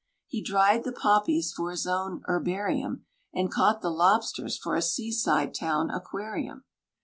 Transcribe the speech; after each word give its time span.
He 0.25 0.41
dried 0.41 0.83
the 0.83 0.91
poppies 0.91 1.53
for 1.53 1.69
his 1.69 1.85
own 1.85 2.23
herbarium, 2.27 3.05
And 3.35 3.51
caught 3.51 3.81
the 3.83 3.91
Lobsters 3.91 4.57
for 4.57 4.73
a 4.75 4.81
seaside 4.81 5.53
town 5.53 5.91
aquarium. 5.91 6.63